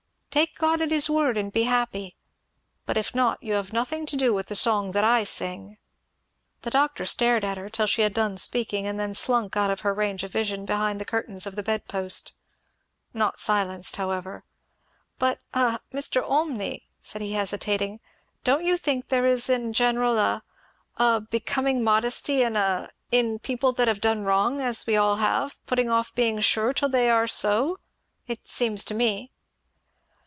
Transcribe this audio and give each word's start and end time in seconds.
Take 0.33 0.57
God 0.57 0.79
at 0.81 0.91
his 0.91 1.09
word, 1.09 1.35
and 1.35 1.51
be 1.51 1.63
happy; 1.63 2.15
but 2.85 2.95
if 2.95 3.13
not, 3.13 3.43
you 3.43 3.55
have 3.55 3.73
nothing 3.73 4.05
to 4.05 4.15
do 4.15 4.33
with 4.33 4.45
the 4.45 4.55
song 4.55 4.91
that 4.93 5.03
I 5.03 5.25
sing!" 5.25 5.77
The 6.61 6.69
doctor 6.69 7.03
stared 7.03 7.43
at 7.43 7.57
her 7.57 7.69
till 7.69 7.85
she 7.85 8.03
had 8.03 8.13
done 8.13 8.37
speaking, 8.37 8.87
and 8.87 8.97
then 8.97 9.13
slunk 9.13 9.57
out 9.57 9.69
of 9.69 9.81
her 9.81 9.93
range 9.93 10.23
of 10.23 10.31
vision 10.31 10.63
behind 10.65 11.01
the 11.01 11.05
curtains 11.05 11.45
of 11.45 11.57
the 11.57 11.63
bed 11.63 11.89
post. 11.89 12.33
Not 13.13 13.41
silenced 13.41 13.97
however. 13.97 14.45
"But 15.19 15.41
a 15.53 15.81
Mr. 15.91 16.23
Olmney," 16.23 16.87
said 17.01 17.21
he 17.21 17.33
hesitating 17.33 17.99
"don't 18.45 18.63
you 18.63 18.77
think 18.77 19.09
that 19.09 19.09
there 19.09 19.25
is 19.25 19.49
in 19.49 19.73
general 19.73 20.17
a 20.17 20.43
a 20.95 21.19
becoming 21.19 21.83
modesty, 21.83 22.41
in 22.41 22.55
a 22.55 22.89
in 23.11 23.37
people 23.39 23.73
that 23.73 23.89
have 23.89 23.99
done 23.99 24.23
wrong, 24.23 24.61
as 24.61 24.87
we 24.87 24.95
all 24.95 25.17
have, 25.17 25.59
putting 25.65 25.89
off 25.89 26.15
being 26.15 26.39
sure 26.39 26.69
until 26.69 26.87
they 26.87 27.09
are 27.09 27.27
so? 27.27 27.81
It 28.27 28.47
seems 28.47 28.83
so 28.83 28.87
to 28.87 28.93
me!" 28.93 29.33